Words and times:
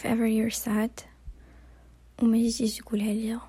if 0.00 0.04
ever 0.04 0.26
you're 0.26 0.64
sad 0.64 0.90
وما 2.22 2.38
جيتيش 2.38 2.76
تقولها 2.76 3.12
ليا 3.12 3.40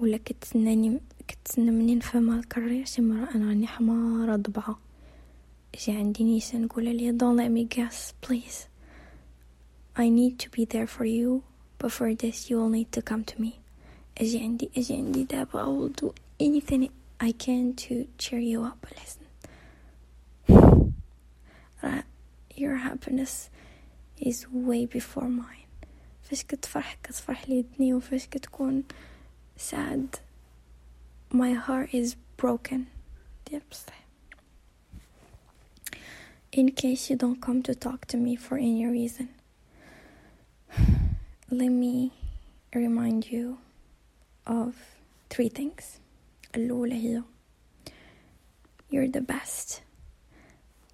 ولا 0.00 0.16
كتسناني 0.16 1.00
كتسنى 1.28 1.70
مني 1.70 1.94
نفهمها 1.94 2.38
الكري 2.38 2.86
شي 2.86 3.02
مرة 3.02 3.34
انا 3.34 3.48
راني 3.48 3.66
حمارة 3.66 4.36
ضبعة 4.36 4.78
جي 5.84 5.92
عندي 5.92 6.24
نيشان 6.24 6.62
نقولها 6.62 6.92
ليا 6.92 7.12
don't 7.12 7.36
let 7.36 7.50
me 7.50 7.76
guess 7.76 8.12
please 8.26 8.66
I 9.96 10.08
need 10.08 10.38
to 10.38 10.48
be 10.50 10.64
there 10.64 10.86
for 10.86 11.04
you 11.04 11.42
but 11.78 11.92
for 11.92 12.14
this 12.14 12.50
you 12.50 12.56
will 12.58 12.68
need 12.68 12.92
to 12.92 13.02
come 13.02 13.24
to 13.24 13.42
me 13.42 13.52
اجي 14.20 14.38
عندي 14.40 14.70
اجي 14.76 14.94
عندي 14.94 15.24
دابا 15.24 15.64
I 15.64 15.68
will 15.68 16.04
do 16.04 16.12
anything 16.40 16.88
I 17.22 17.32
can 17.32 17.74
to 17.76 18.06
cheer 18.18 18.40
you 18.40 18.62
up 18.64 18.86
listen 18.98 19.26
your 22.56 22.76
happiness 22.76 23.48
is 24.30 24.46
way 24.52 24.84
before 24.84 25.28
mine 25.28 25.63
فاش 26.24 26.44
كتفرح 26.44 26.98
كتفرح 27.02 27.48
لي 27.48 27.60
الدنيا 27.60 27.94
وفاش 27.94 28.26
كتكون 28.26 28.84
sad 29.70 30.18
my 31.34 31.54
heart 31.54 31.94
is 31.94 32.14
broken 32.42 32.80
ديال 33.50 33.62
بصح 33.70 34.00
in 36.52 36.68
case 36.68 37.10
you 37.10 37.16
don't 37.16 37.40
come 37.40 37.62
to 37.62 37.74
talk 37.74 38.06
to 38.06 38.16
me 38.16 38.36
for 38.36 38.56
any 38.58 38.86
reason 38.86 39.28
let 41.50 41.72
me 41.84 42.12
remind 42.74 43.30
you 43.32 43.58
of 44.46 44.74
three 45.30 45.48
things 45.48 45.84
الأولى 46.54 46.94
هي 46.94 47.22
you're 48.92 49.08
the 49.08 49.20
best 49.20 49.82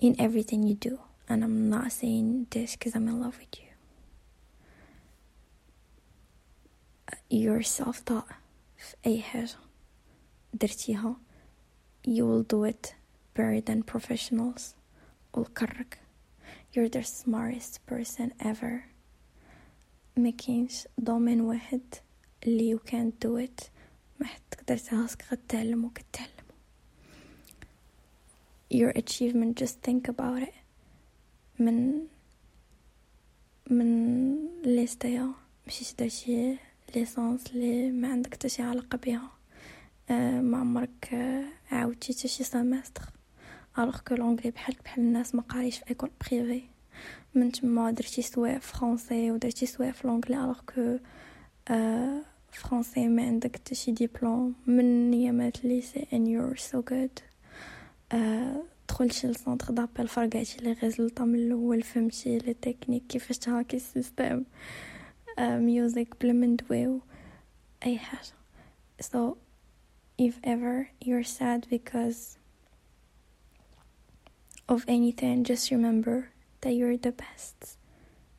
in 0.01 0.15
everything 0.19 0.62
you 0.62 0.75
do 0.75 0.98
and 1.29 1.43
I'm 1.45 1.70
not 1.70 1.93
saying 1.93 2.47
this 2.51 2.77
because 2.77 2.95
I'm 2.95 3.09
in 3.09 3.20
love 3.20 3.38
with 3.38 3.55
you 3.61 3.70
your 7.31 7.62
self-taught 7.62 8.34
في 8.77 8.97
أي 9.06 9.22
حاجة 9.22 9.48
درتيها 10.55 11.17
you 12.09 12.22
will 12.22 12.42
do 12.55 12.64
it 12.72 12.95
better 13.34 13.61
than 13.61 13.83
professionals 13.95 14.62
والكرك 15.34 15.98
you're 16.75 16.89
the 16.89 17.03
smartest 17.03 17.78
person 17.91 18.31
ever 18.41 18.81
ما 20.17 20.31
كاينش 20.31 20.89
دومين 20.98 21.41
واحد 21.41 21.81
اللي 22.47 22.77
you 22.77 22.81
can't 22.91 23.27
do 23.28 23.47
it 23.48 23.64
ما 24.20 24.27
تقدر 24.50 24.78
راسك 24.92 25.25
غتعلم 25.33 25.84
وكتعلم 25.84 26.31
your 28.75 28.92
achievement 28.92 29.55
just 29.64 29.77
think 29.89 30.09
about 30.09 30.42
it 30.42 30.55
من 31.59 32.06
من 33.70 34.47
ليستيا 34.62 35.33
مشيت 35.67 35.98
درتي 36.03 36.59
ليسونس 36.95 37.47
اللي 37.52 37.92
ما 37.92 38.08
عندك 38.11 38.34
حتى 38.34 38.50
شي 38.50 38.61
علاقة 38.64 38.97
بها 39.06 39.31
أه 40.09 40.42
ما 40.42 40.58
عمرك 40.58 41.14
آه، 41.14 41.44
عاودتي 41.72 42.14
حتى 42.14 42.28
شي 42.28 42.44
سيمستر 42.44 43.02
الوغ 43.80 43.97
كو 43.97 44.16
لونغلي 44.16 44.52
بحالك 44.52 44.84
بحال 44.84 45.03
الناس 45.03 45.36
ما 45.36 45.42
قاريش 45.42 45.78
في 45.78 45.89
ايكول 45.89 46.09
بريفي 46.31 46.64
من 47.36 47.52
تما 47.52 47.92
درتي 47.92 48.22
سوايع 48.22 48.59
فرونسي 48.59 49.31
ودرتي 49.31 49.66
سوايع 49.66 49.92
في 49.92 50.08
لونغلي 50.08 50.38
الوغ 50.38 50.59
كو 50.59 50.97
فرونسي 52.52 53.08
ما 53.08 53.23
عندك 53.23 53.56
حتى 53.56 53.75
شي 53.75 53.92
ديبلوم 53.92 54.56
من 54.67 55.14
الليسي 55.14 56.08
and 56.12 56.28
you're 56.28 56.62
so 56.62 56.78
good. 56.92 57.23
أه 58.12 58.64
دخلتي 58.89 59.28
للسونتر 59.28 59.73
دابيل 59.73 60.08
فرقعتي 60.08 60.58
لي 60.62 60.73
ريزولطا 60.84 61.23
من 61.25 61.36
الأول 61.36 61.81
فهمتي 61.81 62.38
لي 62.38 62.53
تكنيك 62.53 63.03
كيفاش 63.09 63.38
تهاكي 63.38 63.78
السيستم. 63.78 64.44
ميوزك 65.41 66.17
بلا 66.20 66.33
ما 66.33 66.47
ندويو 66.47 67.00
اي 67.87 67.99
حاجه 67.99 68.32
so 69.03 69.37
if 70.19 70.34
ever 70.44 70.91
you're 71.04 71.25
sad 71.25 71.66
because 71.71 72.38
of 74.69 74.84
anything 74.88 75.44
just 75.44 75.71
remember 75.71 76.31
that 76.62 76.72
you're 76.72 76.97
the 76.97 77.12
best 77.12 77.77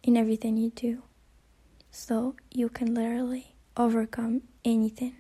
in 0.04 0.18
everything 0.18 0.58
you 0.58 0.72
do 0.88 1.04
so 1.92 2.36
you 2.60 2.68
can 2.70 2.94
literally 2.94 3.48
overcome 3.78 4.42
anything 4.66 5.14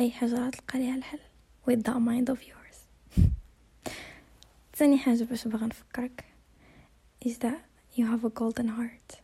اي 0.00 0.10
حاجه 0.10 0.34
غتلقى 0.46 0.78
ليها 0.78 0.94
الحل 0.94 1.20
with 1.68 1.82
that 1.82 2.00
mind 2.00 2.30
of 2.34 2.42
yours 2.42 2.78
ثاني 4.76 4.98
حاجه 4.98 5.24
باش 5.24 5.48
بغا 5.48 5.66
نفكرك 5.66 6.24
is 7.26 7.32
that 7.38 7.60
you 7.96 8.04
have 8.06 8.24
a 8.24 8.30
golden 8.30 8.68
heart 8.68 9.20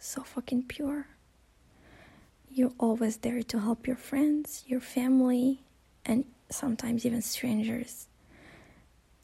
so 0.00 0.22
fucking 0.22 0.62
pure 0.62 1.06
you're 2.50 2.72
always 2.78 3.18
there 3.18 3.42
to 3.42 3.60
help 3.60 3.86
your 3.86 3.96
friends 3.96 4.64
your 4.66 4.80
family 4.80 5.60
and 6.04 6.24
sometimes 6.50 7.04
even 7.06 7.22
strangers 7.22 8.08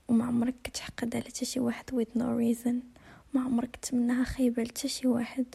وما 0.09 0.25
عمرك 0.25 0.55
كتحقد 0.65 1.17
على 1.17 1.25
حتى 1.25 1.45
شي 1.45 1.61
واحد 1.61 1.91
with 1.91 2.17
no 2.17 2.27
reason 2.27 2.75
ما 3.35 3.41
عمرك 3.41 3.77
تمناها 3.77 4.25
خايبة 4.25 4.63
لتا 4.63 4.89
شي 4.89 5.07
واحد 5.07 5.47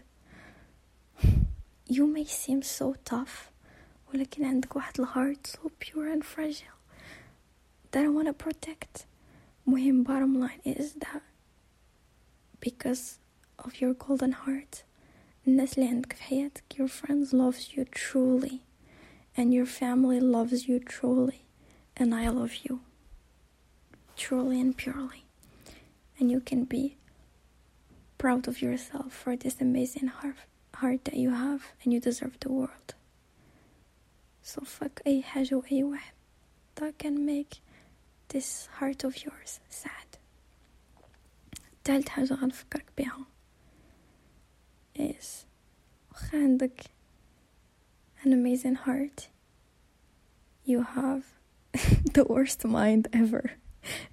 you 1.89 2.05
may 2.15 2.25
seem 2.25 2.61
so 2.61 2.95
tough 3.13 3.51
ولكن 4.13 4.45
عندك 4.45 4.75
واحد 4.75 4.99
الهارت 4.99 5.47
so 5.47 5.69
pure 5.85 6.07
and 6.07 6.23
fragile 6.25 6.77
that 7.91 8.03
I 8.05 8.09
want 8.09 8.27
to 8.27 8.33
protect 8.33 9.05
مهم 9.67 10.03
bottom 10.03 10.39
line 10.39 10.61
is 10.65 10.93
that 10.93 11.21
because 12.59 13.19
of 13.59 13.81
your 13.81 13.93
golden 13.93 14.31
heart 14.31 14.83
الناس 15.47 15.77
اللي 15.77 15.89
عندك 15.89 16.13
في 16.13 16.23
حياتك 16.23 16.63
your 16.73 16.87
friends 16.87 17.33
loves 17.33 17.75
you 17.75 17.83
truly 17.85 18.59
and 19.37 19.53
your 19.53 19.65
family 19.65 20.19
loves 20.19 20.67
you 20.67 20.79
truly 20.79 21.39
and 21.99 22.13
I 22.13 22.27
love 22.29 22.55
you 22.65 22.79
truly 24.15 24.59
and 24.61 24.75
purely 24.77 25.23
and 26.19 26.31
you 26.31 26.39
can 26.39 26.63
be 26.65 26.97
proud 28.17 28.47
of 28.47 28.61
yourself 28.61 29.13
for 29.13 29.35
this 29.35 29.61
amazing 29.61 30.07
heart, 30.07 30.37
heart 30.81 31.05
that 31.05 31.17
you 31.23 31.31
have 31.45 31.61
and 31.83 31.93
you 31.93 31.99
deserve 31.99 32.35
the 32.39 32.51
world 32.51 32.89
so 34.41 34.61
fuck 34.61 35.01
أي 35.07 35.23
حاجة 35.23 35.55
وأي 35.55 35.83
واحد 35.83 36.13
that 36.75 36.97
can 36.97 37.25
make 37.25 37.61
this 38.29 38.67
heart 38.79 39.03
of 39.03 39.23
yours 39.25 39.59
sad 39.69 40.17
تالت 41.83 42.09
حاجة 42.09 42.33
غنفكرك 42.33 42.85
بها 42.97 43.25
is 45.21 45.45
واخا 46.11 46.37
عندك 46.43 46.81
an 48.23 48.33
amazing 48.33 48.75
heart 48.75 49.29
you 50.65 50.81
have 50.81 51.23
the 52.15 52.23
worst 52.23 52.65
mind 52.65 53.07
ever 53.13 53.51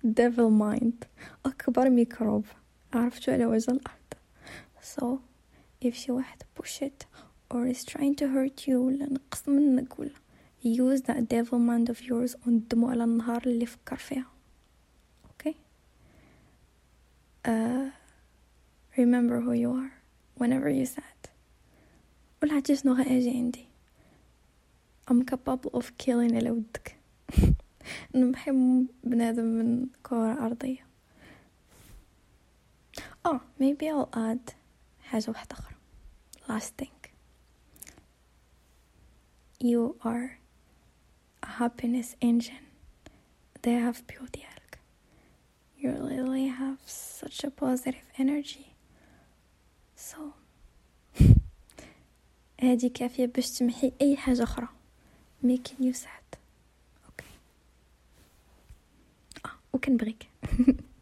devil 0.05 0.50
mind 0.50 1.06
أكبر 1.47 1.91
ميكروب 1.91 2.44
عرفتو 2.94 3.32
على 3.32 3.47
وجه 3.47 3.71
الأرض 3.71 4.15
so 4.81 5.19
if 5.84 5.94
شي 5.94 6.12
واحد 6.12 6.43
push 6.62 6.82
it 6.82 7.06
or 7.50 7.66
is 7.66 7.84
trying 7.84 8.15
to 8.15 8.27
hurt 8.28 8.69
you 8.69 8.77
ولا 8.77 9.12
نقص 9.12 9.49
منك 9.49 9.99
ولا 9.99 10.10
use 10.65 11.03
that 11.03 11.28
devil 11.28 11.59
mind 11.59 11.88
of 11.91 12.03
yours 12.03 12.37
وندمو 12.47 12.88
على 12.91 13.05
النهار 13.05 13.43
اللي 13.47 13.66
فكر 13.66 13.97
فيها 13.97 14.27
okay 15.28 15.55
uh, 17.49 17.91
remember 18.97 19.41
who 19.41 19.53
you 19.53 19.71
are 19.72 19.97
whenever 20.41 20.69
you 20.69 20.87
sad 20.87 21.31
ولا 22.43 22.55
عرفتي 22.55 22.77
شنو 22.77 22.93
غاجي 22.94 23.31
عندي 23.31 23.66
I'm 25.10 25.22
capable 25.25 25.71
of 25.75 25.84
killing 25.99 26.34
على 26.34 26.50
ودك 26.50 26.97
نمحي 28.15 28.50
بنادم 29.05 29.44
من 29.44 29.87
كرة 30.03 30.46
أرضية 30.46 30.87
oh 33.29 33.41
maybe 33.58 33.88
I'll 33.88 34.11
add 34.14 34.55
حاجة 35.02 35.31
واحدة 35.31 35.56
أخرى 35.56 35.75
last 36.49 36.73
thing 36.76 36.94
you 39.61 39.96
are 40.05 40.38
a 41.43 41.46
happiness 41.46 42.17
engine 42.20 42.67
they 43.62 43.73
have 43.75 44.06
beauty 44.06 44.41
ديالك 44.41 44.79
you 45.79 45.91
really 45.91 46.49
have 46.49 46.79
such 46.87 47.44
a 47.44 47.50
positive 47.50 48.06
energy 48.19 48.75
سو 50.00 50.16
so. 50.18 51.24
هادي 52.62 52.90
كافية 52.90 53.25
باش 53.25 53.51
تمحي 53.51 53.92
أي 54.01 54.18
حاجة 54.18 54.44
أخرى. 54.44 54.68
ميكين 55.44 55.88
يو 55.88 55.94
ساد 55.94 56.10
أوكي 57.06 57.25
آه 59.46 59.50
وكنبغيك. 59.74 60.28